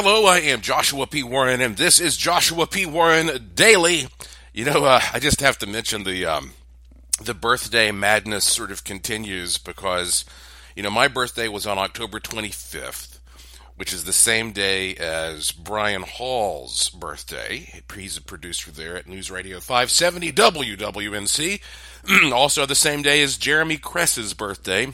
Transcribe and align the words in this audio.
Hello, 0.00 0.26
I 0.26 0.38
am 0.38 0.60
Joshua 0.60 1.08
P. 1.08 1.24
Warren, 1.24 1.60
and 1.60 1.76
this 1.76 1.98
is 1.98 2.16
Joshua 2.16 2.68
P. 2.68 2.86
Warren 2.86 3.50
Daily. 3.56 4.06
You 4.54 4.64
know, 4.64 4.84
uh, 4.84 5.00
I 5.12 5.18
just 5.18 5.40
have 5.40 5.58
to 5.58 5.66
mention 5.66 6.04
the 6.04 6.24
um, 6.24 6.52
the 7.20 7.34
birthday 7.34 7.90
madness 7.90 8.44
sort 8.44 8.70
of 8.70 8.84
continues 8.84 9.58
because, 9.58 10.24
you 10.76 10.84
know, 10.84 10.90
my 10.90 11.08
birthday 11.08 11.48
was 11.48 11.66
on 11.66 11.78
October 11.78 12.20
25th, 12.20 13.18
which 13.74 13.92
is 13.92 14.04
the 14.04 14.12
same 14.12 14.52
day 14.52 14.94
as 14.94 15.50
Brian 15.50 16.02
Hall's 16.02 16.90
birthday. 16.90 17.82
He's 17.92 18.16
a 18.16 18.22
producer 18.22 18.70
there 18.70 18.96
at 18.96 19.08
News 19.08 19.32
Radio 19.32 19.58
570 19.58 20.30
WWNC. 20.30 21.60
also, 22.32 22.66
the 22.66 22.76
same 22.76 23.02
day 23.02 23.20
as 23.20 23.36
Jeremy 23.36 23.78
Kress's 23.78 24.32
birthday 24.32 24.92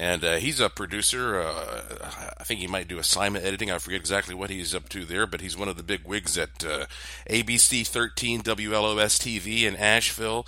and 0.00 0.24
uh, 0.24 0.36
he's 0.36 0.60
a 0.60 0.70
producer. 0.70 1.42
Uh, 1.42 2.30
I 2.38 2.42
think 2.44 2.58
he 2.58 2.66
might 2.66 2.88
do 2.88 2.98
assignment 2.98 3.44
editing. 3.44 3.70
I 3.70 3.76
forget 3.76 4.00
exactly 4.00 4.34
what 4.34 4.48
he's 4.48 4.74
up 4.74 4.88
to 4.88 5.04
there, 5.04 5.26
but 5.26 5.42
he's 5.42 5.58
one 5.58 5.68
of 5.68 5.76
the 5.76 5.82
big 5.82 6.06
wigs 6.06 6.38
at 6.38 6.64
uh, 6.64 6.86
ABC 7.28 7.86
13 7.86 8.40
WLOS 8.40 9.18
TV 9.18 9.64
in 9.64 9.76
Asheville. 9.76 10.46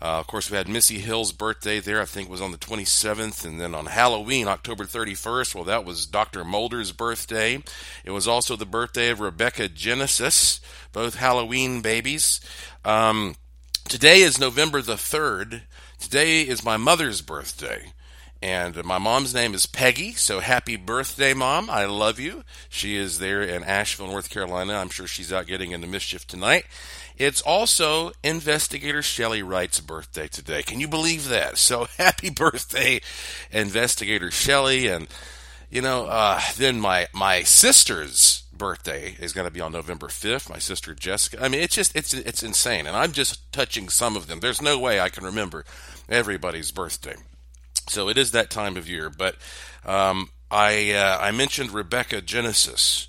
Uh, 0.00 0.18
of 0.18 0.26
course, 0.26 0.50
we 0.50 0.56
had 0.56 0.66
Missy 0.66 0.98
Hill's 0.98 1.30
birthday 1.30 1.78
there. 1.78 2.00
I 2.00 2.06
think 2.06 2.30
was 2.30 2.40
on 2.40 2.52
the 2.52 2.58
27th, 2.58 3.44
and 3.44 3.60
then 3.60 3.74
on 3.74 3.84
Halloween, 3.84 4.48
October 4.48 4.84
31st. 4.84 5.54
Well, 5.54 5.64
that 5.64 5.84
was 5.84 6.06
Dr. 6.06 6.42
Mulder's 6.42 6.92
birthday. 6.92 7.62
It 8.02 8.12
was 8.12 8.26
also 8.26 8.56
the 8.56 8.64
birthday 8.64 9.10
of 9.10 9.20
Rebecca 9.20 9.68
Genesis, 9.68 10.58
both 10.94 11.16
Halloween 11.16 11.82
babies. 11.82 12.40
Um, 12.86 13.36
today 13.90 14.22
is 14.22 14.40
November 14.40 14.80
the 14.80 14.94
3rd. 14.94 15.64
Today 15.98 16.40
is 16.40 16.64
my 16.64 16.78
mother's 16.78 17.20
birthday. 17.20 17.92
And 18.42 18.82
my 18.84 18.96
mom's 18.96 19.34
name 19.34 19.52
is 19.52 19.66
Peggy, 19.66 20.12
so 20.14 20.40
happy 20.40 20.76
birthday, 20.76 21.34
Mom. 21.34 21.68
I 21.68 21.84
love 21.84 22.18
you. 22.18 22.42
She 22.70 22.96
is 22.96 23.18
there 23.18 23.42
in 23.42 23.62
Asheville, 23.62 24.06
North 24.06 24.30
Carolina. 24.30 24.74
I'm 24.74 24.88
sure 24.88 25.06
she's 25.06 25.30
out 25.30 25.46
getting 25.46 25.72
into 25.72 25.86
mischief 25.86 26.26
tonight. 26.26 26.64
It's 27.18 27.42
also 27.42 28.12
Investigator 28.24 29.02
Shelley 29.02 29.42
Wright's 29.42 29.80
birthday 29.80 30.26
today. 30.26 30.62
Can 30.62 30.80
you 30.80 30.88
believe 30.88 31.28
that? 31.28 31.58
So 31.58 31.84
happy 31.98 32.30
birthday, 32.30 33.02
Investigator 33.52 34.30
Shelley. 34.30 34.86
And, 34.86 35.08
you 35.68 35.82
know, 35.82 36.06
uh, 36.06 36.40
then 36.56 36.80
my, 36.80 37.08
my 37.12 37.42
sister's 37.42 38.44
birthday 38.54 39.16
is 39.20 39.34
going 39.34 39.46
to 39.46 39.52
be 39.52 39.60
on 39.60 39.72
November 39.72 40.06
5th. 40.06 40.48
My 40.48 40.58
sister 40.58 40.94
Jessica. 40.94 41.44
I 41.44 41.48
mean, 41.48 41.60
it's 41.60 41.74
just, 41.74 41.94
it's, 41.94 42.14
it's 42.14 42.42
insane. 42.42 42.86
And 42.86 42.96
I'm 42.96 43.12
just 43.12 43.52
touching 43.52 43.90
some 43.90 44.16
of 44.16 44.28
them. 44.28 44.40
There's 44.40 44.62
no 44.62 44.78
way 44.78 44.98
I 44.98 45.10
can 45.10 45.24
remember 45.24 45.66
everybody's 46.08 46.70
birthday. 46.70 47.16
So 47.90 48.08
it 48.08 48.16
is 48.16 48.30
that 48.30 48.50
time 48.50 48.76
of 48.76 48.88
year. 48.88 49.10
But 49.10 49.36
um, 49.84 50.30
I 50.50 50.92
uh, 50.92 51.18
I 51.20 51.32
mentioned 51.32 51.72
Rebecca 51.72 52.20
Genesis. 52.22 53.08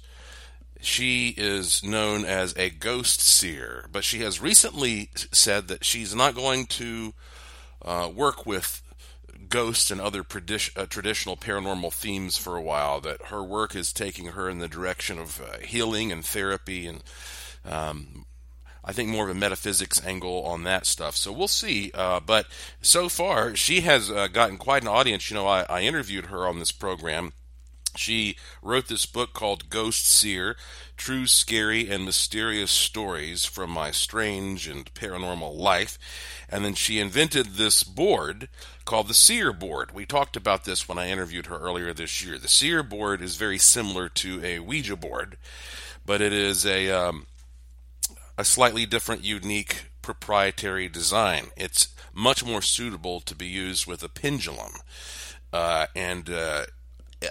She 0.80 1.36
is 1.38 1.84
known 1.84 2.26
as 2.26 2.56
a 2.58 2.72
ghost 2.72 3.22
seer, 3.22 3.86
but 3.92 4.04
she 4.04 4.22
has 4.22 4.42
recently 4.42 5.10
said 5.32 5.68
that 5.68 5.86
she's 5.86 6.16
not 6.16 6.34
going 6.34 6.66
to 6.68 7.14
uh, 7.84 8.10
work 8.12 8.48
with 8.48 8.82
ghosts 9.48 9.92
and 9.92 10.02
other 10.02 10.24
predi- 10.24 10.76
uh, 10.76 10.88
traditional 10.88 11.38
paranormal 11.38 11.94
themes 11.94 12.38
for 12.38 12.58
a 12.58 12.62
while. 12.62 13.00
That 13.00 13.28
her 13.28 13.44
work 13.44 13.76
is 13.76 13.94
taking 13.94 14.28
her 14.28 14.50
in 14.50 14.58
the 14.58 14.68
direction 14.68 15.20
of 15.20 15.40
uh, 15.40 15.60
healing 15.60 16.12
and 16.12 16.26
therapy 16.26 16.88
and 16.88 17.04
um, 17.64 18.26
I 18.84 18.94
think 18.94 19.10
more 19.10 19.26
of 19.30 19.36
a 19.36 19.40
metaphysics 19.40 20.04
angle 20.04 20.44
on 20.44 20.64
that 20.64 20.86
stuff. 20.86 21.16
So 21.16 21.32
we'll 21.32 21.48
see. 21.48 21.92
Uh, 21.94 22.20
but 22.20 22.48
so 22.82 23.10
far, 23.10 23.56
she 23.56 23.82
has 23.82 24.10
uh, 24.10 24.28
gotten 24.28 24.58
quite 24.58 24.82
an 24.82 24.88
audience. 24.88 25.30
You 25.30 25.36
know, 25.36 25.48
I, 25.48 25.64
I, 25.64 25.82
interviewed 25.82 26.28
her 26.28 26.48
on 26.48 26.58
this 26.58 26.72
program. 26.72 27.34
She 27.96 28.38
wrote 28.62 28.88
this 28.88 29.06
book 29.06 29.34
called 29.34 29.70
Ghost 29.70 30.08
Seer 30.08 30.56
True, 30.98 31.28
Scary, 31.28 31.90
and 31.90 32.06
Mysterious 32.06 32.72
Stories 32.72 33.44
from 33.44 33.70
My 33.70 33.92
Strange 33.92 34.68
and 34.68 34.92
Paranormal 34.94 35.56
Life. 35.56 36.00
And 36.48 36.64
then 36.64 36.74
she 36.74 37.00
invented 37.00 37.48
this 37.48 37.84
board 37.84 38.50
called 38.86 39.08
the 39.08 39.14
Seer 39.14 39.52
Board. 39.52 39.94
We 39.94 40.06
talked 40.06 40.38
about 40.38 40.64
this 40.64 40.88
when 40.88 40.98
I 40.98 41.10
interviewed 41.10 41.48
her 41.48 41.58
earlier 41.58 41.94
this 41.94 42.24
year. 42.24 42.38
The 42.38 42.48
Seer 42.48 42.82
Board 42.82 43.22
is 43.22 43.36
very 43.36 43.58
similar 43.58 44.10
to 44.10 44.44
a 44.44 44.60
Ouija 44.60 44.96
board, 44.96 45.38
but 46.06 46.22
it 46.22 46.34
is 46.34 46.66
a. 46.66 46.90
Um, 46.90 47.28
a 48.42 48.46
slightly 48.46 48.88
different, 48.88 49.24
unique, 49.24 49.92
proprietary 50.02 50.90
design. 50.90 51.52
It's 51.56 51.90
much 52.12 52.44
more 52.44 52.64
suitable 52.64 53.20
to 53.22 53.36
be 53.36 53.46
used 53.46 53.86
with 53.86 54.02
a 54.02 54.10
pendulum. 54.10 54.74
Uh, 55.54 55.86
and 55.96 56.28
uh, 56.28 56.66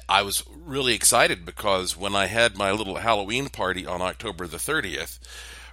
I 0.09 0.23
was 0.23 0.45
really 0.49 0.95
excited 0.95 1.45
because 1.45 1.97
when 1.97 2.15
I 2.15 2.27
had 2.27 2.57
my 2.57 2.71
little 2.71 2.99
Halloween 2.99 3.49
party 3.49 3.85
on 3.85 4.01
October 4.01 4.47
the 4.47 4.59
30th, 4.59 5.19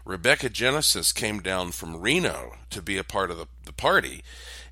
Rebecca 0.05 0.49
Genesis 0.49 1.13
came 1.13 1.39
down 1.39 1.71
from 1.71 2.01
Reno 2.01 2.55
to 2.71 2.81
be 2.81 2.97
a 2.97 3.03
part 3.03 3.29
of 3.29 3.37
the, 3.37 3.45
the 3.63 3.73
party. 3.73 4.23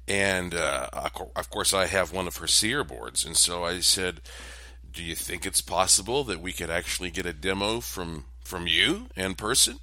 And 0.08 0.56
uh, 0.56 0.90
of 1.36 1.50
course, 1.52 1.76
I 1.76 1.86
have 1.86 2.12
one 2.12 2.26
of 2.26 2.38
her 2.38 2.48
seer 2.48 2.84
boards. 2.84 3.24
And 3.24 3.38
so 3.38 3.64
I 3.64 3.82
said, 3.82 4.22
Do 4.92 5.04
you 5.04 5.14
think 5.14 5.46
it's 5.46 5.62
possible 5.62 6.24
that 6.24 6.42
we 6.42 6.54
could 6.54 6.72
actually 6.72 7.12
get 7.12 7.28
a 7.28 7.34
demo 7.34 7.82
from, 7.82 8.26
from 8.44 8.66
you 8.66 9.10
in 9.16 9.36
person? 9.36 9.78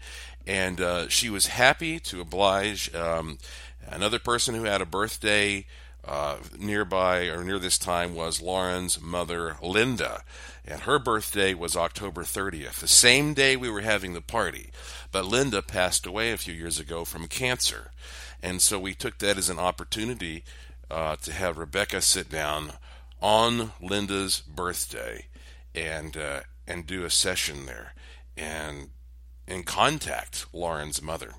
And 0.47 0.81
uh, 0.81 1.09
she 1.09 1.31
was 1.31 1.47
happy 1.47 1.99
to 2.01 2.21
oblige. 2.21 2.95
Um, 2.95 3.39
another 3.87 4.19
person 4.19 4.55
who 4.55 4.65
had 4.65 4.81
a 4.81 4.87
birthday 4.87 5.67
uh, 6.05 6.39
nearby 6.59 7.27
or 7.27 7.45
near 7.45 7.59
this 7.59 7.79
time 7.79 8.15
was 8.15 8.43
Lauren's 8.43 9.01
mother, 9.01 9.57
Linda, 9.63 10.23
and 10.65 10.83
her 10.83 10.99
birthday 10.99 11.55
was 11.55 11.77
October 11.77 12.23
30th, 12.23 12.81
the 12.81 12.89
same 12.89 13.35
day 13.35 13.57
we 13.57 13.71
were 13.71 13.83
having 13.83 14.13
the 14.13 14.21
party. 14.21 14.71
But 15.11 15.27
Linda 15.27 15.63
passed 15.63 16.07
away 16.07 16.33
a 16.33 16.37
few 16.37 16.55
years 16.55 16.79
ago 16.79 17.05
from 17.05 17.29
cancer, 17.29 17.93
and 18.43 18.61
so 18.61 18.79
we 18.79 18.95
took 18.95 19.19
that 19.19 19.39
as 19.39 19.49
an 19.49 19.59
opportunity 19.59 20.45
uh, 20.91 21.17
to 21.17 21.33
have 21.33 21.59
Rebecca 21.59 22.01
sit 22.01 22.29
down 22.29 22.73
on 23.21 23.73
Linda's 23.81 24.41
birthday 24.41 25.27
and 25.75 26.17
uh, 26.17 26.41
and 26.67 26.87
do 26.87 27.05
a 27.05 27.11
session 27.11 27.67
there, 27.67 27.95
and 28.37 28.91
and 29.47 29.67
contact 29.67 30.47
Lauren's 30.53 31.03
mother. 31.03 31.35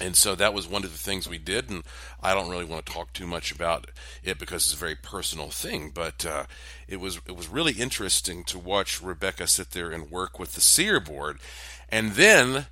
And 0.00 0.16
so 0.16 0.34
that 0.36 0.54
was 0.54 0.68
one 0.68 0.84
of 0.84 0.92
the 0.92 0.98
things 0.98 1.28
we 1.28 1.38
did, 1.38 1.70
and 1.70 1.82
I 2.22 2.32
don't 2.32 2.48
really 2.48 2.64
want 2.64 2.86
to 2.86 2.92
talk 2.92 3.12
too 3.12 3.26
much 3.26 3.50
about 3.50 3.88
it 4.22 4.38
because 4.38 4.64
it's 4.64 4.74
a 4.74 4.76
very 4.76 4.94
personal 4.94 5.50
thing. 5.50 5.90
But 5.92 6.24
uh, 6.24 6.44
it 6.86 7.00
was 7.00 7.20
it 7.26 7.36
was 7.36 7.48
really 7.48 7.72
interesting 7.72 8.44
to 8.44 8.58
watch 8.58 9.02
Rebecca 9.02 9.46
sit 9.48 9.72
there 9.72 9.90
and 9.90 10.10
work 10.10 10.38
with 10.38 10.52
the 10.52 10.60
seer 10.60 11.00
board, 11.00 11.38
and 11.88 12.12
then, 12.12 12.66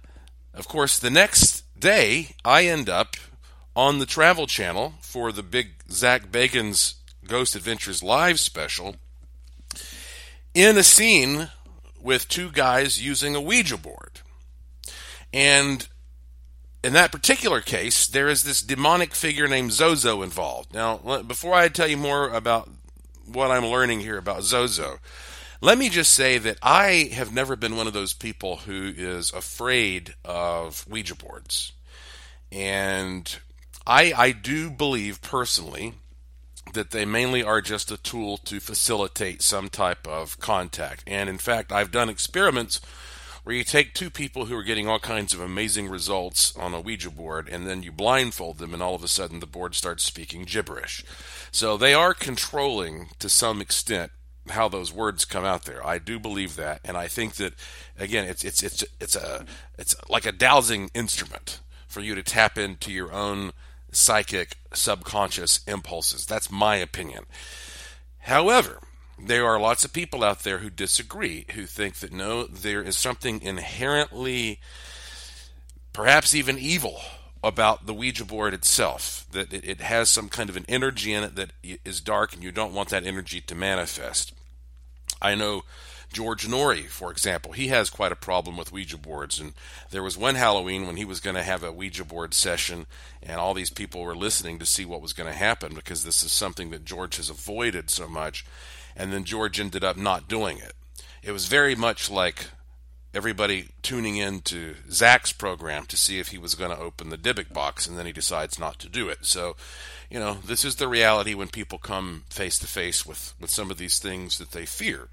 of 0.54 0.68
course, 0.68 0.98
the 0.98 1.10
next 1.10 1.64
day 1.78 2.36
I 2.44 2.66
end 2.66 2.88
up 2.88 3.16
on 3.74 3.98
the 3.98 4.06
Travel 4.06 4.46
Channel 4.46 4.94
for 5.00 5.32
the 5.32 5.42
big 5.42 5.82
Zak 5.90 6.30
Bagans 6.30 6.94
Ghost 7.26 7.56
Adventures 7.56 8.02
live 8.04 8.38
special 8.38 8.96
in 10.54 10.78
a 10.78 10.84
scene 10.84 11.50
with 12.00 12.28
two 12.28 12.50
guys 12.50 13.04
using 13.04 13.34
a 13.34 13.40
Ouija 13.40 13.76
board. 13.76 14.20
And 15.36 15.86
in 16.82 16.94
that 16.94 17.12
particular 17.12 17.60
case, 17.60 18.06
there 18.06 18.26
is 18.26 18.42
this 18.42 18.62
demonic 18.62 19.14
figure 19.14 19.46
named 19.46 19.72
Zozo 19.72 20.22
involved. 20.22 20.72
Now, 20.72 20.96
before 21.24 21.52
I 21.52 21.68
tell 21.68 21.86
you 21.86 21.98
more 21.98 22.30
about 22.30 22.70
what 23.30 23.50
I'm 23.50 23.66
learning 23.66 24.00
here 24.00 24.16
about 24.16 24.44
Zozo, 24.44 24.98
let 25.60 25.76
me 25.76 25.90
just 25.90 26.12
say 26.12 26.38
that 26.38 26.56
I 26.62 27.10
have 27.12 27.34
never 27.34 27.54
been 27.54 27.76
one 27.76 27.86
of 27.86 27.92
those 27.92 28.14
people 28.14 28.56
who 28.56 28.94
is 28.96 29.30
afraid 29.30 30.14
of 30.24 30.86
Ouija 30.88 31.14
boards. 31.14 31.72
And 32.50 33.38
I, 33.86 34.14
I 34.16 34.32
do 34.32 34.70
believe 34.70 35.20
personally 35.20 35.92
that 36.72 36.92
they 36.92 37.04
mainly 37.04 37.42
are 37.42 37.60
just 37.60 37.90
a 37.90 37.98
tool 37.98 38.38
to 38.38 38.58
facilitate 38.58 39.42
some 39.42 39.68
type 39.68 40.08
of 40.08 40.40
contact. 40.40 41.04
And 41.06 41.28
in 41.28 41.36
fact, 41.36 41.72
I've 41.72 41.90
done 41.90 42.08
experiments 42.08 42.80
where 43.46 43.54
you 43.54 43.62
take 43.62 43.94
two 43.94 44.10
people 44.10 44.46
who 44.46 44.56
are 44.56 44.64
getting 44.64 44.88
all 44.88 44.98
kinds 44.98 45.32
of 45.32 45.38
amazing 45.40 45.88
results 45.88 46.52
on 46.56 46.74
a 46.74 46.80
Ouija 46.80 47.08
board 47.08 47.48
and 47.48 47.64
then 47.64 47.80
you 47.80 47.92
blindfold 47.92 48.58
them 48.58 48.74
and 48.74 48.82
all 48.82 48.96
of 48.96 49.04
a 49.04 49.08
sudden 49.08 49.38
the 49.38 49.46
board 49.46 49.76
starts 49.76 50.02
speaking 50.02 50.42
gibberish. 50.42 51.04
So 51.52 51.76
they 51.76 51.94
are 51.94 52.12
controlling 52.12 53.10
to 53.20 53.28
some 53.28 53.60
extent 53.60 54.10
how 54.48 54.68
those 54.68 54.92
words 54.92 55.24
come 55.24 55.44
out 55.44 55.64
there. 55.64 55.86
I 55.86 55.98
do 55.98 56.18
believe 56.18 56.56
that 56.56 56.80
and 56.84 56.96
I 56.96 57.06
think 57.06 57.34
that 57.34 57.52
again 57.96 58.26
it's 58.26 58.42
it's 58.42 58.64
it's 58.64 58.84
it's 59.00 59.14
a 59.14 59.46
it's 59.78 59.94
like 60.08 60.26
a 60.26 60.32
dowsing 60.32 60.90
instrument 60.92 61.60
for 61.86 62.00
you 62.00 62.16
to 62.16 62.24
tap 62.24 62.58
into 62.58 62.90
your 62.90 63.12
own 63.12 63.52
psychic 63.92 64.56
subconscious 64.74 65.60
impulses. 65.68 66.26
That's 66.26 66.50
my 66.50 66.74
opinion. 66.74 67.26
However, 68.18 68.80
there 69.18 69.46
are 69.46 69.58
lots 69.58 69.84
of 69.84 69.92
people 69.92 70.22
out 70.22 70.40
there 70.40 70.58
who 70.58 70.70
disagree, 70.70 71.46
who 71.54 71.64
think 71.64 71.96
that 71.96 72.12
no, 72.12 72.44
there 72.44 72.82
is 72.82 72.96
something 72.96 73.40
inherently, 73.42 74.60
perhaps 75.92 76.34
even 76.34 76.58
evil, 76.58 77.00
about 77.42 77.86
the 77.86 77.94
Ouija 77.94 78.24
board 78.24 78.52
itself. 78.52 79.26
That 79.32 79.52
it, 79.52 79.80
has 79.80 80.10
some 80.10 80.28
kind 80.28 80.50
of 80.50 80.56
an 80.56 80.66
energy 80.68 81.12
in 81.12 81.24
it 81.24 81.36
that 81.36 81.52
is 81.84 82.00
dark, 82.00 82.34
and 82.34 82.42
you 82.42 82.52
don't 82.52 82.74
want 82.74 82.90
that 82.90 83.06
energy 83.06 83.40
to 83.42 83.54
manifest. 83.54 84.32
I 85.22 85.34
know 85.34 85.62
George 86.12 86.46
Noory, 86.46 86.86
for 86.86 87.10
example, 87.10 87.52
he 87.52 87.68
has 87.68 87.90
quite 87.90 88.12
a 88.12 88.16
problem 88.16 88.56
with 88.56 88.72
Ouija 88.72 88.96
boards. 88.96 89.38
And 89.38 89.54
there 89.90 90.02
was 90.02 90.16
one 90.16 90.34
Halloween 90.34 90.86
when 90.86 90.96
he 90.96 91.04
was 91.04 91.20
going 91.20 91.36
to 91.36 91.42
have 91.42 91.62
a 91.62 91.72
Ouija 91.72 92.04
board 92.04 92.32
session, 92.34 92.86
and 93.22 93.38
all 93.38 93.54
these 93.54 93.70
people 93.70 94.02
were 94.02 94.16
listening 94.16 94.58
to 94.58 94.66
see 94.66 94.84
what 94.84 95.02
was 95.02 95.12
going 95.12 95.30
to 95.30 95.36
happen 95.36 95.74
because 95.74 96.04
this 96.04 96.22
is 96.22 96.32
something 96.32 96.70
that 96.70 96.84
George 96.84 97.16
has 97.16 97.30
avoided 97.30 97.90
so 97.90 98.08
much. 98.08 98.44
And 98.96 99.12
then 99.12 99.24
George 99.24 99.60
ended 99.60 99.84
up 99.84 99.96
not 99.96 100.28
doing 100.28 100.58
it. 100.58 100.72
It 101.22 101.32
was 101.32 101.46
very 101.46 101.74
much 101.74 102.10
like 102.10 102.46
everybody 103.12 103.68
tuning 103.82 104.16
in 104.16 104.40
to 104.42 104.74
Zak's 104.90 105.32
program 105.32 105.86
to 105.86 105.96
see 105.96 106.18
if 106.18 106.28
he 106.28 106.38
was 106.38 106.54
going 106.54 106.70
to 106.70 106.82
open 106.82 107.08
the 107.08 107.18
Dybbuk 107.18 107.52
box, 107.52 107.86
and 107.86 107.98
then 107.98 108.06
he 108.06 108.12
decides 108.12 108.58
not 108.58 108.78
to 108.80 108.88
do 108.88 109.08
it. 109.08 109.24
So, 109.24 109.56
you 110.10 110.20
know, 110.20 110.34
this 110.44 110.64
is 110.64 110.76
the 110.76 110.86
reality 110.86 111.34
when 111.34 111.48
people 111.48 111.78
come 111.78 112.24
face 112.30 112.58
to 112.58 112.66
face 112.66 113.06
with 113.06 113.34
with 113.40 113.50
some 113.50 113.70
of 113.70 113.78
these 113.78 113.98
things 113.98 114.38
that 114.38 114.52
they 114.52 114.66
fear. 114.66 115.08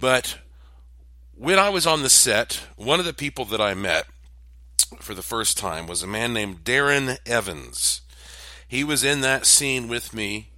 But 0.00 0.38
when 1.36 1.58
I 1.58 1.68
was 1.68 1.86
on 1.86 2.02
the 2.02 2.10
set, 2.10 2.62
one 2.76 3.00
of 3.00 3.06
the 3.06 3.12
people 3.12 3.44
that 3.46 3.60
I 3.60 3.74
met 3.74 4.06
for 4.98 5.14
the 5.14 5.22
first 5.22 5.56
time 5.56 5.86
was 5.86 6.02
a 6.02 6.06
man 6.06 6.32
named 6.32 6.64
Darren 6.64 7.18
Evans. 7.26 8.00
He 8.66 8.82
was 8.82 9.04
in 9.04 9.20
that 9.20 9.46
scene 9.46 9.88
with 9.88 10.14
me 10.14 10.50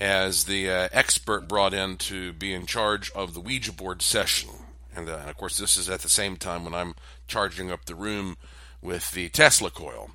as 0.00 0.44
the 0.44 0.70
uh, 0.70 0.88
expert 0.92 1.48
brought 1.48 1.72
in 1.72 1.96
to 1.96 2.32
be 2.32 2.52
in 2.52 2.66
charge 2.66 3.10
of 3.12 3.34
the 3.34 3.40
Ouija 3.40 3.72
board 3.72 4.02
session. 4.02 4.50
And, 4.94 5.08
uh, 5.08 5.18
and 5.20 5.30
of 5.30 5.36
course, 5.36 5.58
this 5.58 5.76
is 5.76 5.88
at 5.88 6.00
the 6.00 6.08
same 6.08 6.36
time 6.36 6.64
when 6.64 6.74
I'm 6.74 6.94
charging 7.26 7.70
up 7.70 7.84
the 7.84 7.94
room 7.94 8.36
with 8.82 9.12
the 9.12 9.28
Tesla 9.28 9.70
coil. 9.70 10.10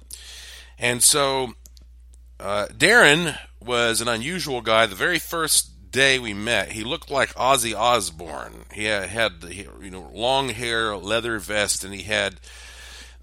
And 0.77 1.03
so 1.03 1.53
uh, 2.39 2.67
Darren 2.67 3.37
was 3.63 4.01
an 4.01 4.07
unusual 4.07 4.61
guy. 4.61 4.85
The 4.85 4.95
very 4.95 5.19
first 5.19 5.91
day 5.91 6.19
we 6.19 6.33
met, 6.33 6.71
he 6.71 6.83
looked 6.83 7.11
like 7.11 7.33
Ozzy 7.35 7.75
Osbourne. 7.75 8.65
He 8.73 8.85
had, 8.85 9.09
had 9.09 9.31
you 9.81 9.91
know 9.91 10.09
long 10.13 10.49
hair, 10.49 10.95
leather 10.95 11.37
vest, 11.37 11.83
and 11.83 11.93
he 11.93 12.03
had 12.03 12.39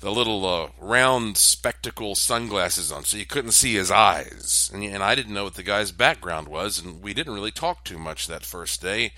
the 0.00 0.10
little 0.12 0.46
uh, 0.46 0.68
round 0.78 1.36
spectacle 1.36 2.14
sunglasses 2.14 2.92
on, 2.92 3.04
so 3.04 3.16
you 3.16 3.26
couldn't 3.26 3.52
see 3.52 3.74
his 3.74 3.90
eyes. 3.90 4.70
And, 4.72 4.84
and 4.84 5.02
I 5.02 5.14
didn't 5.14 5.34
know 5.34 5.44
what 5.44 5.54
the 5.54 5.62
guy's 5.62 5.90
background 5.90 6.48
was, 6.48 6.78
and 6.78 7.02
we 7.02 7.14
didn't 7.14 7.34
really 7.34 7.50
talk 7.50 7.84
too 7.84 7.98
much 7.98 8.26
that 8.26 8.44
first 8.44 8.80
day. 8.80 9.12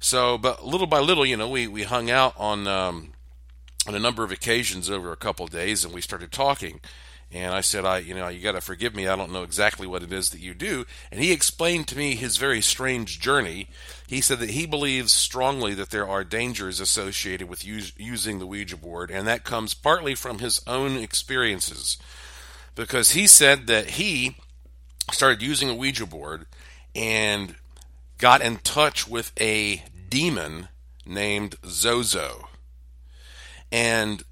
So, 0.00 0.38
but 0.38 0.64
little 0.64 0.86
by 0.86 1.00
little, 1.00 1.26
you 1.26 1.36
know, 1.36 1.48
we, 1.48 1.66
we 1.66 1.82
hung 1.82 2.10
out 2.10 2.34
on 2.38 2.68
um, 2.68 3.12
on 3.86 3.94
a 3.94 3.98
number 3.98 4.22
of 4.22 4.30
occasions 4.30 4.88
over 4.90 5.10
a 5.12 5.16
couple 5.16 5.46
days, 5.46 5.84
and 5.84 5.92
we 5.92 6.00
started 6.00 6.30
talking. 6.30 6.80
And 7.30 7.52
I 7.52 7.60
said, 7.60 7.84
I, 7.84 7.98
you 7.98 8.14
know, 8.14 8.28
you 8.28 8.40
got 8.40 8.52
to 8.52 8.60
forgive 8.62 8.94
me. 8.94 9.06
I 9.06 9.14
don't 9.14 9.32
know 9.32 9.42
exactly 9.42 9.86
what 9.86 10.02
it 10.02 10.12
is 10.12 10.30
that 10.30 10.40
you 10.40 10.54
do. 10.54 10.86
And 11.12 11.20
he 11.20 11.30
explained 11.30 11.86
to 11.88 11.98
me 11.98 12.14
his 12.14 12.38
very 12.38 12.62
strange 12.62 13.20
journey. 13.20 13.68
He 14.06 14.22
said 14.22 14.38
that 14.38 14.50
he 14.50 14.64
believes 14.64 15.12
strongly 15.12 15.74
that 15.74 15.90
there 15.90 16.08
are 16.08 16.24
dangers 16.24 16.80
associated 16.80 17.46
with 17.46 17.66
using 17.66 18.38
the 18.38 18.46
Ouija 18.46 18.78
board, 18.78 19.10
and 19.10 19.26
that 19.26 19.44
comes 19.44 19.74
partly 19.74 20.14
from 20.14 20.38
his 20.38 20.62
own 20.66 20.96
experiences. 20.96 21.98
Because 22.74 23.10
he 23.10 23.26
said 23.26 23.66
that 23.66 23.90
he 23.90 24.36
started 25.12 25.42
using 25.42 25.68
a 25.68 25.74
Ouija 25.74 26.06
board 26.06 26.46
and 26.94 27.56
got 28.16 28.40
in 28.40 28.56
touch 28.56 29.06
with 29.06 29.32
a 29.38 29.82
demon 30.08 30.68
named 31.04 31.56
Zozo. 31.66 32.48
And 33.70 34.22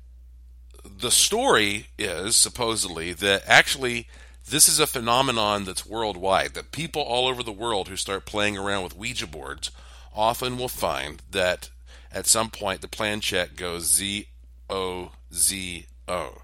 the 0.99 1.11
story 1.11 1.89
is 1.99 2.37
supposedly 2.37 3.13
that 3.13 3.43
actually 3.47 4.09
this 4.49 4.69
is 4.69 4.79
a 4.79 4.87
phenomenon 4.87 5.65
that's 5.65 5.87
worldwide. 5.87 6.55
That 6.55 6.73
people 6.73 7.03
all 7.03 7.27
over 7.27 7.43
the 7.43 7.53
world 7.53 7.89
who 7.89 7.97
start 7.97 8.25
playing 8.25 8.57
around 8.57 8.85
with 8.85 8.97
Ouija 8.97 9.27
boards 9.27 9.71
often 10.15 10.57
will 10.57 10.69
find 10.69 11.23
that 11.31 11.71
at 12.13 12.27
some 12.27 12.51
point 12.51 12.81
the 12.81 12.89
planchette 12.89 13.57
goes 13.57 13.93
Z 13.93 14.29
O 14.71 15.13
Z 15.33 15.87
O. 16.09 16.43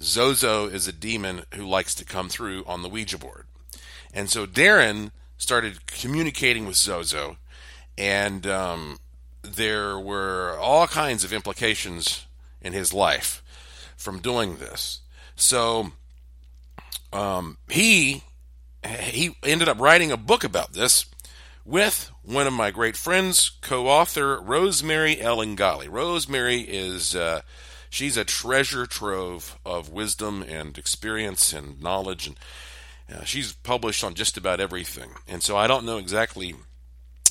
Zozo 0.00 0.66
is 0.66 0.86
a 0.86 0.92
demon 0.92 1.42
who 1.54 1.66
likes 1.66 1.94
to 1.94 2.04
come 2.04 2.28
through 2.28 2.64
on 2.66 2.82
the 2.82 2.88
Ouija 2.88 3.18
board. 3.18 3.46
And 4.12 4.30
so 4.30 4.46
Darren 4.46 5.10
started 5.38 5.86
communicating 5.86 6.66
with 6.66 6.76
Zozo, 6.76 7.38
and 7.96 8.46
um, 8.46 8.98
there 9.42 9.98
were 9.98 10.56
all 10.60 10.86
kinds 10.86 11.24
of 11.24 11.32
implications 11.32 12.26
in 12.60 12.72
his 12.72 12.92
life 12.92 13.42
from 13.96 14.20
doing 14.20 14.56
this. 14.56 15.00
So 15.34 15.92
um, 17.12 17.58
he 17.68 18.22
he 18.84 19.36
ended 19.42 19.68
up 19.68 19.80
writing 19.80 20.12
a 20.12 20.16
book 20.16 20.44
about 20.44 20.72
this 20.72 21.06
with 21.64 22.10
one 22.22 22.46
of 22.46 22.52
my 22.52 22.70
great 22.70 22.96
friends, 22.96 23.50
co-author 23.60 24.40
Rosemary 24.40 25.20
Ellen 25.20 25.56
Guiley. 25.56 25.88
Rosemary 25.90 26.60
is 26.60 27.16
uh, 27.16 27.42
she's 27.90 28.16
a 28.16 28.24
treasure 28.24 28.86
trove 28.86 29.58
of 29.64 29.90
wisdom 29.90 30.42
and 30.42 30.78
experience 30.78 31.52
and 31.52 31.80
knowledge, 31.80 32.28
and 32.28 32.36
uh, 33.12 33.24
she's 33.24 33.52
published 33.52 34.04
on 34.04 34.14
just 34.14 34.36
about 34.36 34.60
everything. 34.60 35.10
And 35.26 35.42
so 35.42 35.56
I 35.56 35.66
don't 35.66 35.86
know 35.86 35.98
exactly 35.98 36.54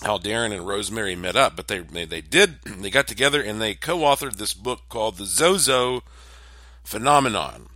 how 0.01 0.17
Darren 0.17 0.53
and 0.53 0.67
Rosemary 0.67 1.15
met 1.15 1.35
up, 1.35 1.55
but 1.55 1.67
they 1.67 1.79
they, 1.79 2.05
they 2.05 2.21
did 2.21 2.61
they 2.63 2.89
got 2.89 3.07
together 3.07 3.41
and 3.41 3.61
they 3.61 3.75
co-authored 3.75 4.35
this 4.35 4.53
book 4.53 4.81
called 4.89 5.17
The 5.17 5.25
Zozo 5.25 6.03
phenomenon. 6.85 7.67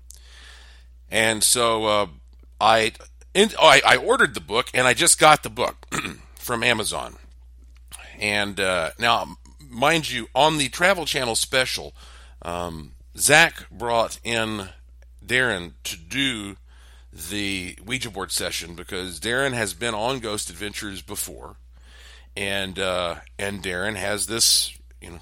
And 1.11 1.44
so 1.44 1.85
uh, 1.85 2.07
I, 2.61 2.94
in, 3.33 3.50
oh, 3.59 3.67
I, 3.67 3.81
I 3.85 3.97
ordered 3.97 4.33
the 4.33 4.41
book, 4.41 4.69
and 4.73 4.88
I 4.88 4.94
just 4.94 5.19
got 5.19 5.44
the 5.44 5.50
book 5.50 5.88
from 6.35 6.63
Amazon. 6.63 7.15
And 8.19 8.59
uh, 8.59 8.91
now, 9.00 9.38
mind 9.69 10.09
you, 10.09 10.27
on 10.35 10.57
the 10.57 10.69
Travel 10.69 11.06
Channel 11.06 11.35
special, 11.35 11.94
um, 12.41 12.94
Zak 13.17 13.69
brought 13.69 14.19
in 14.23 14.69
Darren 15.25 15.73
to 15.83 15.97
do 15.97 16.57
the 17.11 17.77
Ouija 17.83 18.09
board 18.09 18.31
session 18.31 18.75
because 18.75 19.19
Darren 19.19 19.53
has 19.53 19.73
been 19.73 19.94
on 19.94 20.19
Ghost 20.19 20.50
Adventures 20.50 21.01
before, 21.01 21.56
and 22.35 22.77
uh, 22.77 23.15
and 23.38 23.63
Darren 23.63 23.95
has 23.95 24.27
this 24.27 24.77
you 25.01 25.11
know 25.11 25.19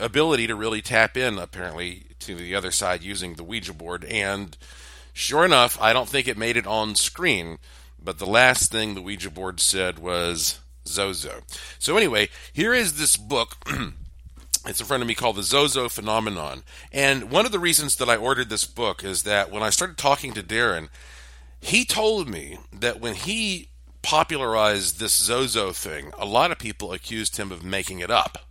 ability 0.00 0.46
to 0.46 0.54
really 0.54 0.82
tap 0.82 1.16
in 1.16 1.38
apparently 1.38 2.04
to 2.20 2.34
the 2.34 2.54
other 2.54 2.70
side 2.70 3.02
using 3.02 3.34
the 3.34 3.44
Ouija 3.44 3.72
board. 3.72 4.04
And 4.04 4.56
sure 5.12 5.44
enough, 5.44 5.80
I 5.80 5.92
don't 5.92 6.08
think 6.08 6.28
it 6.28 6.38
made 6.38 6.56
it 6.56 6.66
on 6.66 6.94
screen, 6.94 7.58
but 8.02 8.18
the 8.18 8.26
last 8.26 8.70
thing 8.70 8.94
the 8.94 9.02
Ouija 9.02 9.30
board 9.30 9.60
said 9.60 9.98
was 9.98 10.60
Zozo. 10.86 11.42
So, 11.78 11.96
anyway, 11.96 12.28
here 12.52 12.74
is 12.74 12.98
this 12.98 13.16
book. 13.16 13.56
it's 14.66 14.80
in 14.80 14.86
front 14.86 15.02
of 15.02 15.06
me 15.06 15.14
called 15.14 15.36
The 15.36 15.42
Zozo 15.42 15.88
Phenomenon. 15.88 16.62
And 16.92 17.30
one 17.30 17.46
of 17.46 17.52
the 17.52 17.58
reasons 17.58 17.96
that 17.96 18.08
I 18.08 18.16
ordered 18.16 18.48
this 18.48 18.64
book 18.64 19.04
is 19.04 19.22
that 19.24 19.50
when 19.50 19.62
I 19.62 19.70
started 19.70 19.98
talking 19.98 20.32
to 20.34 20.42
Darren, 20.42 20.88
he 21.60 21.84
told 21.84 22.28
me 22.28 22.58
that 22.72 23.00
when 23.00 23.14
he 23.14 23.68
popularized 24.02 24.98
this 24.98 25.14
Zozo 25.14 25.72
thing, 25.72 26.12
a 26.18 26.24
lot 26.24 26.50
of 26.50 26.58
people 26.58 26.92
accused 26.92 27.36
him 27.36 27.52
of 27.52 27.64
making 27.64 27.98
it 27.98 28.10
up 28.10 28.47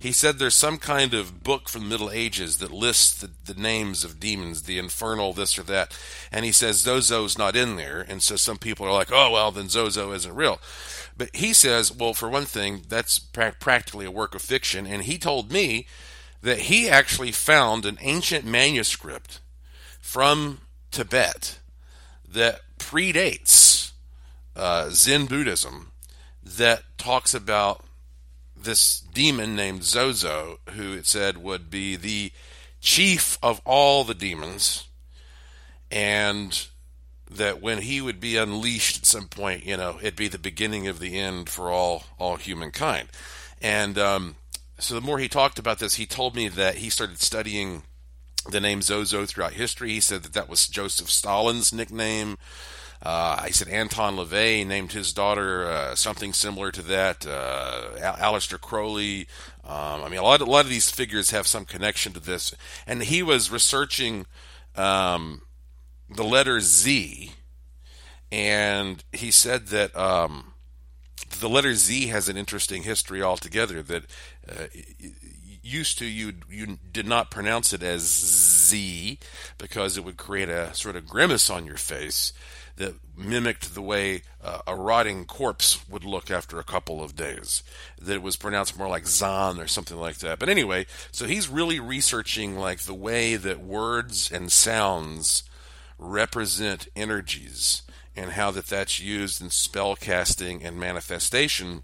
he 0.00 0.12
said 0.12 0.38
there's 0.38 0.54
some 0.54 0.78
kind 0.78 1.12
of 1.12 1.42
book 1.42 1.68
from 1.68 1.82
the 1.82 1.88
Middle 1.88 2.10
Ages 2.10 2.58
that 2.58 2.70
lists 2.70 3.14
the, 3.20 3.30
the 3.52 3.60
names 3.60 4.04
of 4.04 4.20
demons, 4.20 4.62
the 4.62 4.78
infernal 4.78 5.32
this 5.32 5.58
or 5.58 5.64
that, 5.64 5.96
and 6.30 6.44
he 6.44 6.52
says 6.52 6.82
Zozo's 6.82 7.36
not 7.36 7.56
in 7.56 7.76
there, 7.76 8.04
and 8.08 8.22
so 8.22 8.36
some 8.36 8.58
people 8.58 8.86
are 8.86 8.92
like, 8.92 9.10
oh 9.10 9.30
well, 9.32 9.50
then 9.50 9.68
Zozo 9.68 10.12
isn't 10.12 10.34
real. 10.34 10.60
But 11.16 11.34
he 11.34 11.52
says, 11.52 11.92
well, 11.92 12.14
for 12.14 12.28
one 12.28 12.44
thing, 12.44 12.82
that's 12.88 13.18
pra- 13.18 13.56
practically 13.58 14.06
a 14.06 14.10
work 14.10 14.36
of 14.36 14.42
fiction, 14.42 14.86
and 14.86 15.02
he 15.02 15.18
told 15.18 15.50
me 15.50 15.86
that 16.42 16.60
he 16.60 16.88
actually 16.88 17.32
found 17.32 17.84
an 17.84 17.98
ancient 18.00 18.44
manuscript 18.44 19.40
from 20.00 20.60
Tibet 20.92 21.58
that 22.26 22.60
predates 22.78 23.90
uh, 24.54 24.88
Zen 24.90 25.26
Buddhism 25.26 25.90
that 26.42 26.82
talks 26.96 27.34
about 27.34 27.84
this 28.62 29.00
demon 29.00 29.56
named 29.56 29.84
Zozo, 29.84 30.60
who 30.70 30.92
it 30.92 31.06
said 31.06 31.38
would 31.38 31.70
be 31.70 31.96
the 31.96 32.32
chief 32.80 33.38
of 33.42 33.60
all 33.64 34.04
the 34.04 34.14
demons, 34.14 34.88
and 35.90 36.66
that 37.30 37.60
when 37.60 37.78
he 37.78 38.00
would 38.00 38.20
be 38.20 38.36
unleashed 38.36 38.98
at 38.98 39.06
some 39.06 39.28
point, 39.28 39.64
you 39.64 39.76
know, 39.76 39.98
it'd 40.00 40.16
be 40.16 40.28
the 40.28 40.38
beginning 40.38 40.86
of 40.86 40.98
the 40.98 41.18
end 41.18 41.48
for 41.48 41.70
all 41.70 42.04
all 42.18 42.36
humankind. 42.36 43.08
And 43.60 43.98
um, 43.98 44.36
so 44.78 44.94
the 44.94 45.00
more 45.00 45.18
he 45.18 45.28
talked 45.28 45.58
about 45.58 45.78
this, 45.78 45.94
he 45.94 46.06
told 46.06 46.34
me 46.34 46.48
that 46.48 46.76
he 46.76 46.90
started 46.90 47.20
studying 47.20 47.82
the 48.50 48.60
name 48.60 48.82
Zozo 48.82 49.26
throughout 49.26 49.54
history. 49.54 49.90
He 49.90 50.00
said 50.00 50.22
that 50.22 50.32
that 50.32 50.48
was 50.48 50.68
Joseph 50.68 51.10
Stalin's 51.10 51.72
nickname. 51.72 52.38
Uh, 53.00 53.36
I 53.40 53.50
said 53.50 53.68
Anton 53.68 54.16
LaVey 54.16 54.66
named 54.66 54.92
his 54.92 55.12
daughter 55.12 55.66
uh, 55.66 55.94
something 55.94 56.32
similar 56.32 56.72
to 56.72 56.82
that. 56.82 57.26
Uh, 57.26 57.90
Al- 58.00 58.34
Aleister 58.34 58.60
Crowley. 58.60 59.28
Um, 59.64 60.02
I 60.02 60.08
mean, 60.08 60.18
a 60.18 60.22
lot, 60.22 60.40
of, 60.40 60.48
a 60.48 60.50
lot 60.50 60.64
of 60.64 60.70
these 60.70 60.90
figures 60.90 61.30
have 61.30 61.46
some 61.46 61.64
connection 61.64 62.12
to 62.14 62.20
this. 62.20 62.54
And 62.86 63.02
he 63.04 63.22
was 63.22 63.50
researching 63.50 64.26
um, 64.74 65.42
the 66.10 66.24
letter 66.24 66.60
Z, 66.60 67.32
and 68.32 69.04
he 69.12 69.30
said 69.30 69.68
that 69.68 69.94
um, 69.96 70.54
the 71.38 71.48
letter 71.48 71.74
Z 71.74 72.06
has 72.08 72.28
an 72.28 72.36
interesting 72.36 72.82
history 72.82 73.22
altogether. 73.22 73.82
That 73.82 74.04
uh, 74.48 74.66
used 75.68 75.98
to 75.98 76.06
you 76.06 76.34
you 76.50 76.78
did 76.92 77.06
not 77.06 77.30
pronounce 77.30 77.72
it 77.72 77.82
as 77.82 78.02
Z 78.02 79.18
because 79.58 79.96
it 79.96 80.04
would 80.04 80.16
create 80.16 80.48
a 80.48 80.74
sort 80.74 80.96
of 80.96 81.06
grimace 81.06 81.50
on 81.50 81.66
your 81.66 81.76
face 81.76 82.32
that 82.76 82.94
mimicked 83.16 83.74
the 83.74 83.82
way 83.82 84.22
uh, 84.42 84.60
a 84.66 84.74
rotting 84.74 85.24
corpse 85.24 85.86
would 85.88 86.04
look 86.04 86.30
after 86.30 86.58
a 86.58 86.64
couple 86.64 87.02
of 87.02 87.16
days. 87.16 87.62
That 88.00 88.14
it 88.14 88.22
was 88.22 88.36
pronounced 88.36 88.78
more 88.78 88.88
like 88.88 89.06
Zan 89.06 89.58
or 89.58 89.66
something 89.66 89.98
like 89.98 90.18
that. 90.18 90.38
But 90.38 90.48
anyway, 90.48 90.86
so 91.10 91.26
he's 91.26 91.48
really 91.48 91.80
researching 91.80 92.56
like 92.56 92.82
the 92.82 92.94
way 92.94 93.36
that 93.36 93.60
words 93.60 94.30
and 94.30 94.50
sounds 94.50 95.42
represent 95.98 96.88
energies 96.94 97.82
and 98.14 98.32
how 98.32 98.52
that 98.52 98.66
that's 98.66 99.00
used 99.00 99.42
in 99.42 99.50
spell 99.50 99.96
casting 99.96 100.62
and 100.64 100.78
manifestation 100.78 101.82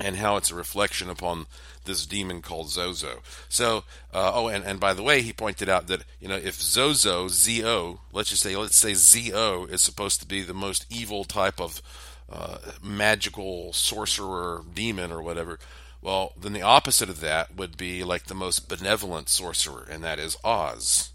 and 0.00 0.16
how 0.16 0.36
it's 0.36 0.50
a 0.50 0.54
reflection 0.54 1.08
upon 1.08 1.46
this 1.84 2.06
demon 2.06 2.42
called 2.42 2.70
Zozo. 2.70 3.20
So, 3.48 3.84
uh, 4.12 4.32
oh, 4.34 4.48
and, 4.48 4.64
and 4.64 4.80
by 4.80 4.94
the 4.94 5.02
way, 5.02 5.22
he 5.22 5.32
pointed 5.32 5.68
out 5.68 5.86
that 5.88 6.04
you 6.20 6.28
know 6.28 6.36
if 6.36 6.60
Zozo, 6.60 7.28
Z-O, 7.28 8.00
let's 8.12 8.30
just 8.30 8.42
say 8.42 8.56
let's 8.56 8.76
say 8.76 8.94
Z-O 8.94 9.66
is 9.66 9.82
supposed 9.82 10.20
to 10.20 10.26
be 10.26 10.42
the 10.42 10.54
most 10.54 10.86
evil 10.90 11.24
type 11.24 11.60
of 11.60 11.82
uh, 12.30 12.58
magical 12.82 13.72
sorcerer 13.72 14.62
demon 14.72 15.12
or 15.12 15.22
whatever. 15.22 15.58
Well, 16.00 16.32
then 16.38 16.52
the 16.52 16.62
opposite 16.62 17.08
of 17.08 17.20
that 17.20 17.56
would 17.56 17.76
be 17.76 18.04
like 18.04 18.24
the 18.24 18.34
most 18.34 18.68
benevolent 18.68 19.28
sorcerer, 19.28 19.86
and 19.90 20.02
that 20.04 20.18
is 20.18 20.36
Oz. 20.44 21.10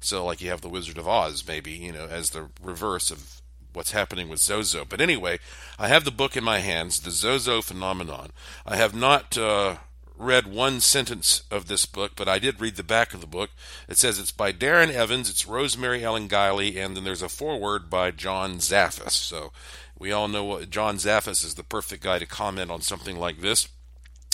So, 0.00 0.24
like 0.24 0.40
you 0.40 0.50
have 0.50 0.60
the 0.60 0.68
Wizard 0.68 0.98
of 0.98 1.08
Oz, 1.08 1.44
maybe 1.46 1.72
you 1.72 1.92
know, 1.92 2.06
as 2.06 2.30
the 2.30 2.48
reverse 2.62 3.10
of 3.10 3.42
what's 3.78 3.92
happening 3.92 4.28
with 4.28 4.40
Zozo. 4.40 4.84
But 4.84 5.00
anyway, 5.00 5.38
I 5.78 5.86
have 5.86 6.04
the 6.04 6.10
book 6.10 6.36
in 6.36 6.42
my 6.42 6.58
hands, 6.58 7.00
The 7.00 7.12
Zozo 7.12 7.62
Phenomenon. 7.62 8.32
I 8.66 8.74
have 8.74 8.92
not 8.92 9.38
uh, 9.38 9.76
read 10.18 10.48
one 10.48 10.80
sentence 10.80 11.44
of 11.48 11.68
this 11.68 11.86
book, 11.86 12.12
but 12.16 12.28
I 12.28 12.40
did 12.40 12.60
read 12.60 12.74
the 12.74 12.82
back 12.82 13.14
of 13.14 13.20
the 13.20 13.26
book. 13.28 13.50
It 13.88 13.96
says 13.96 14.18
it's 14.18 14.32
by 14.32 14.52
Darren 14.52 14.90
Evans, 14.90 15.30
it's 15.30 15.46
Rosemary 15.46 16.02
Ellen 16.02 16.28
Guiley, 16.28 16.76
and 16.76 16.96
then 16.96 17.04
there's 17.04 17.22
a 17.22 17.28
foreword 17.28 17.88
by 17.88 18.10
John 18.10 18.56
Zaffis. 18.56 19.12
So 19.12 19.52
we 19.96 20.10
all 20.10 20.26
know 20.26 20.44
what 20.44 20.70
John 20.70 20.96
Zaffis 20.96 21.44
is 21.44 21.54
the 21.54 21.62
perfect 21.62 22.02
guy 22.02 22.18
to 22.18 22.26
comment 22.26 22.72
on 22.72 22.80
something 22.80 23.16
like 23.16 23.40
this. 23.40 23.68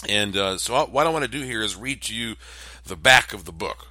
And 0.08 0.36
uh, 0.36 0.56
so 0.56 0.86
what 0.86 1.06
I 1.06 1.10
want 1.10 1.24
to 1.24 1.30
do 1.30 1.42
here 1.42 1.62
is 1.62 1.76
read 1.76 2.00
to 2.02 2.14
you 2.14 2.36
the 2.84 2.96
back 2.96 3.34
of 3.34 3.44
the 3.44 3.52
book. 3.52 3.88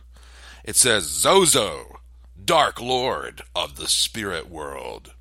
It 0.63 0.75
says 0.75 1.03
Zozo, 1.03 1.99
Dark 2.43 2.81
Lord 2.81 3.43
of 3.55 3.75
the 3.75 3.87
Spirit 3.87 4.49
World. 4.49 5.12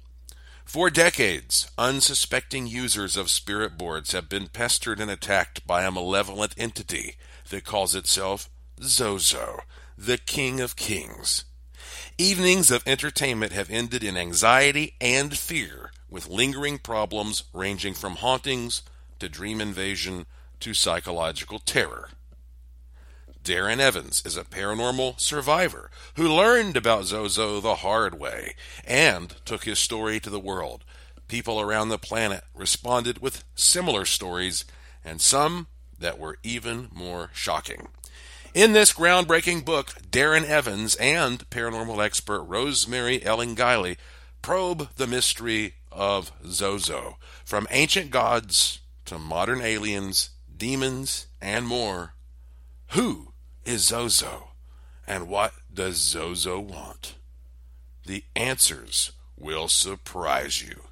For 0.73 0.89
decades, 0.89 1.71
unsuspecting 1.77 2.67
users 2.67 3.15
of 3.15 3.29
spirit 3.29 3.77
boards 3.77 4.13
have 4.13 4.31
been 4.31 4.47
pestered 4.47 5.01
and 5.01 5.11
attacked 5.11 5.67
by 5.67 5.83
a 5.83 5.91
malevolent 5.91 6.55
entity 6.57 7.17
that 7.51 7.67
calls 7.67 7.95
itself 7.95 8.49
Zozo, 8.83 9.65
the 9.99 10.17
King 10.17 10.63
of 10.63 10.75
Kings. 10.75 11.45
Evenings 12.17 12.71
of 12.71 12.83
entertainment 12.87 13.53
have 13.53 13.69
ended 13.69 14.03
in 14.03 14.17
anxiety 14.17 14.95
and 14.99 15.37
fear, 15.37 15.91
with 16.09 16.31
lingering 16.31 16.79
problems 16.79 17.43
ranging 17.53 17.93
from 17.93 18.17
hauntings 18.17 18.83
to 19.19 19.29
dream 19.29 19.61
invasion 19.61 20.25
to 20.61 20.73
psychological 20.73 21.59
terror. 21.59 22.09
Darren 23.43 23.81
Evans 23.81 24.23
is 24.25 24.37
a 24.37 24.45
paranormal 24.45 25.19
survivor 25.19 25.91
who 26.15 26.33
learned 26.33 26.77
about 26.77 27.07
Zozo 27.07 27.61
the 27.61 27.77
hard 27.77 28.19
way 28.19 28.55
and 28.85 29.35
took 29.45 29.65
his 29.65 29.81
story 29.81 30.21
to 30.21 30.31
the 30.31 30.39
world. 30.39 30.85
People 31.27 31.61
around 31.61 31.89
the 31.89 31.99
planet 31.99 32.45
responded 32.55 33.21
with 33.21 33.43
similar 33.57 34.05
stories, 34.05 34.65
and 35.05 35.21
some 35.21 35.67
that 35.99 36.21
were 36.21 36.39
even 36.45 36.89
more 36.93 37.31
shocking. 37.33 37.89
In 38.55 38.75
this 38.75 38.93
groundbreaking 38.93 39.65
book, 39.65 39.95
Darren 40.09 40.45
Evans 40.45 40.95
and 40.97 41.49
paranormal 41.51 42.05
expert 42.05 42.43
Rosemary 42.43 43.25
Ellen 43.25 43.57
Guiley 43.57 43.97
probe 44.41 44.95
the 44.97 45.07
mystery 45.09 45.75
of 45.91 46.31
Zozo, 46.47 47.17
from 47.45 47.67
ancient 47.71 48.11
gods 48.11 48.81
to 49.07 49.19
modern 49.19 49.63
aliens, 49.63 50.31
demons, 50.57 51.27
and 51.41 51.67
more. 51.67 52.15
Who 52.91 53.32
is 53.65 53.83
Zozo? 53.83 54.49
And 55.07 55.29
what 55.29 55.53
does 55.73 55.97
Zozo 55.97 56.61
want? 56.61 57.17
The 58.07 58.25
answers 58.35 59.13
will 59.37 59.69
surprise 59.69 60.63
you. 60.63 60.83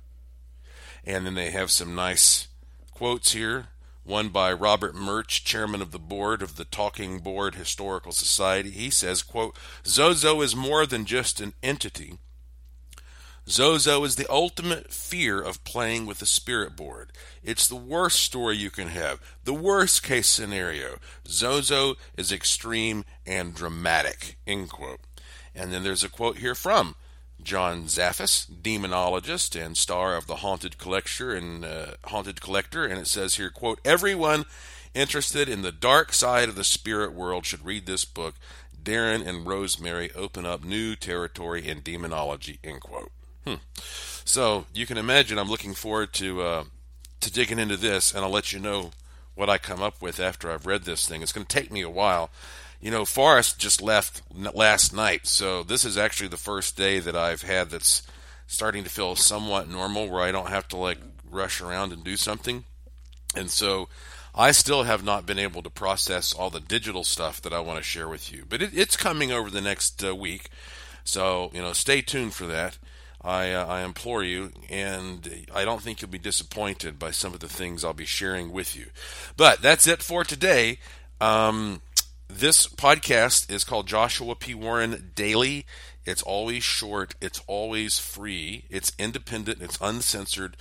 And 1.05 1.27
then 1.27 1.35
they 1.35 1.51
have 1.51 1.71
some 1.71 1.95
nice 1.95 2.49
quotes 2.93 3.33
here. 3.33 3.69
One 4.05 4.31
by 4.31 4.53
Robert 4.53 4.95
Murch, 4.95 5.45
chairman 5.45 5.83
of 5.83 5.93
the 5.93 5.99
board 5.99 6.43
of 6.43 6.57
the 6.57 6.65
Talking 6.65 7.19
Board 7.19 7.55
Historical 7.55 8.13
Society. 8.13 8.71
He 8.71 8.91
says, 8.91 9.23
quote, 9.23 9.57
Zozo 9.87 10.41
is 10.41 10.57
more 10.57 10.87
than 10.87 11.05
just 11.05 11.41
an 11.41 11.53
entity. 11.63 12.19
Zozo 13.49 14.05
is 14.05 14.17
the 14.17 14.31
ultimate 14.31 14.93
fear 14.93 15.41
of 15.41 15.65
playing 15.65 16.07
with 16.07 16.23
a 16.23 16.27
spirit 16.27 16.77
board. 16.77 17.11
It's 17.43 17.67
the 17.67 17.77
worst 17.77 18.21
story 18.21 18.57
you 18.57 18.71
can 18.71 18.89
have, 18.89 19.21
the 19.45 19.55
worst 19.55 20.03
case 20.03 20.29
scenario. 20.29 20.99
Zozo 21.27 21.97
is 22.17 22.31
extreme 22.31 23.05
and 23.27 23.55
dramatic. 23.55 24.37
End 24.47 24.71
quote. 24.71 25.01
And 25.55 25.73
then 25.73 25.83
there's 25.83 26.05
a 26.05 26.09
quote 26.09 26.39
here 26.39 26.55
from 26.55 26.95
John 27.43 27.85
Zaffis, 27.85 28.47
demonologist 28.47 29.61
and 29.61 29.77
star 29.77 30.17
of 30.17 30.27
the 30.27 30.37
Haunted 30.37 30.79
Collector 30.79 31.35
and 31.35 31.65
uh, 31.65 31.87
Haunted 32.05 32.41
Collector, 32.41 32.85
and 32.85 33.01
it 33.01 33.07
says 33.07 33.35
here, 33.35 33.51
quote, 33.51 33.81
everyone 33.85 34.45
interested 34.95 35.49
in 35.49 35.63
the 35.63 35.73
dark 35.73 36.13
side 36.13 36.49
of 36.49 36.55
the 36.55 36.65
spirit 36.65 37.13
world 37.13 37.47
should 37.47 37.65
read 37.65 37.87
this 37.87 38.05
book. 38.05 38.35
Darren 38.81 39.27
and 39.27 39.47
Rosemary 39.47 40.11
open 40.15 40.47
up 40.47 40.65
new 40.65 40.97
territory 40.97 41.67
in 41.67 41.81
demonology, 41.83 42.59
end 42.63 42.81
quote. 42.81 43.11
Hmm. 43.47 43.55
So 44.25 44.67
you 44.75 44.87
can 44.87 44.99
imagine 44.99 45.39
I'm 45.39 45.49
looking 45.49 45.75
forward 45.75 46.13
to 46.15 46.43
uh, 46.43 46.65
to 47.21 47.33
digging 47.33 47.59
into 47.59 47.77
this, 47.77 48.15
and 48.15 48.25
I'll 48.25 48.31
let 48.31 48.53
you 48.53 48.59
know 48.59 48.91
what 49.35 49.51
I 49.51 49.59
come 49.59 49.83
up 49.83 50.03
with 50.03 50.21
after 50.21 50.51
I've 50.51 50.67
read 50.67 50.85
this 50.85 51.07
thing. 51.07 51.23
It's 51.23 51.33
going 51.33 51.47
to 51.47 51.61
take 51.61 51.73
me 51.73 51.81
a 51.83 51.91
while. 51.91 52.31
You 52.81 52.91
know, 52.91 53.05
Forrest 53.05 53.59
just 53.59 53.83
left 53.83 54.23
last 54.35 54.95
night, 54.95 55.27
so 55.27 55.63
this 55.63 55.85
is 55.85 55.99
actually 55.99 56.29
the 56.29 56.37
first 56.37 56.77
day 56.77 56.99
that 56.99 57.17
I've 57.17 57.43
had 57.43 57.71
that's 57.71 58.03
starting 58.47 58.85
to 58.85 58.91
feel 58.91 59.17
somewhat 59.17 59.69
normal, 59.69 60.09
where 60.09 60.23
I 60.23 60.33
don't 60.33 60.49
have 60.49 60.67
to 60.69 60.77
like 60.77 60.99
rush 61.31 61.61
around 61.61 61.93
and 61.93 62.03
do 62.03 62.17
something. 62.17 62.65
And 63.37 63.51
so 63.51 63.89
I 64.35 64.53
still 64.53 64.85
have 64.85 65.05
not 65.05 65.27
been 65.27 65.39
able 65.39 65.63
to 65.63 65.71
process 65.71 66.33
all 66.33 66.51
the 66.51 66.61
digital 66.61 67.05
stuff 67.05 67.41
that 67.43 67.53
I 67.53 67.61
want 67.61 67.79
to 67.79 67.83
share 67.83 68.09
with 68.09 68.33
you, 68.33 68.45
but 68.49 68.63
it, 68.63 68.71
it's 68.73 68.97
coming 68.97 69.31
over 69.33 69.51
the 69.51 69.61
next 69.61 70.03
uh, 70.05 70.15
week. 70.15 70.51
So, 71.05 71.51
you 71.53 71.61
know, 71.61 71.73
stay 71.73 72.03
tuned 72.03 72.35
for 72.35 72.47
that. 72.47 72.79
I, 73.23 73.53
uh, 73.53 73.67
I 73.67 73.83
implore 73.83 74.23
you, 74.23 74.53
and 74.71 75.47
I 75.55 75.65
don't 75.65 75.83
think 75.83 76.01
you'll 76.01 76.11
be 76.11 76.19
disappointed 76.19 76.99
by 76.99 77.11
some 77.11 77.35
of 77.35 77.41
the 77.41 77.49
things 77.49 77.85
I'll 77.85 77.93
be 77.93 78.07
sharing 78.07 78.51
with 78.51 78.75
you. 78.75 78.87
But 79.37 79.61
that's 79.61 79.87
it 79.87 80.03
for 80.03 80.25
today. 80.25 80.79
Um, 81.21 81.83
this 82.29 82.67
podcast 82.67 83.51
is 83.51 83.65
called 83.65 83.87
Joshua 83.87 84.37
P. 84.37 84.55
Warren 84.55 85.13
Daily. 85.15 85.67
It's 86.07 86.23
always 86.23 86.65
short, 86.65 87.15
it's 87.21 87.43
always 87.47 87.99
free, 87.99 88.65
it's 88.71 88.93
independent, 88.99 89.61
it's 89.61 89.79
uncensored. 89.83 90.57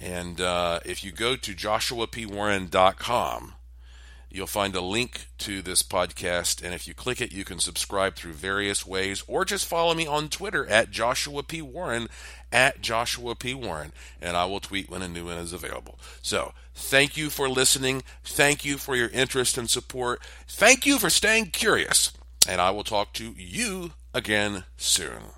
And 0.00 0.40
uh, 0.40 0.78
if 0.84 1.02
you 1.02 1.10
go 1.10 1.34
to 1.36 1.54
joshuapwarren.com, 1.54 3.54
You'll 4.36 4.46
find 4.46 4.74
a 4.74 4.82
link 4.82 5.28
to 5.38 5.62
this 5.62 5.82
podcast, 5.82 6.62
and 6.62 6.74
if 6.74 6.86
you 6.86 6.92
click 6.92 7.22
it, 7.22 7.32
you 7.32 7.42
can 7.42 7.58
subscribe 7.58 8.16
through 8.16 8.34
various 8.34 8.86
ways, 8.86 9.24
or 9.26 9.46
just 9.46 9.64
follow 9.64 9.94
me 9.94 10.06
on 10.06 10.28
Twitter 10.28 10.66
at 10.66 10.90
Joshua 10.90 11.42
P. 11.42 11.62
Warren, 11.62 12.08
at 12.52 12.82
Joshua 12.82 13.34
P. 13.34 13.54
Warren, 13.54 13.94
and 14.20 14.36
I 14.36 14.44
will 14.44 14.60
tweet 14.60 14.90
when 14.90 15.00
a 15.00 15.08
new 15.08 15.24
one 15.24 15.38
is 15.38 15.54
available. 15.54 15.98
So, 16.20 16.52
thank 16.74 17.16
you 17.16 17.30
for 17.30 17.48
listening. 17.48 18.02
Thank 18.24 18.62
you 18.62 18.76
for 18.76 18.94
your 18.94 19.08
interest 19.08 19.56
and 19.56 19.70
support. 19.70 20.20
Thank 20.46 20.84
you 20.84 20.98
for 20.98 21.08
staying 21.08 21.46
curious, 21.46 22.12
and 22.46 22.60
I 22.60 22.72
will 22.72 22.84
talk 22.84 23.14
to 23.14 23.32
you 23.38 23.92
again 24.12 24.64
soon. 24.76 25.35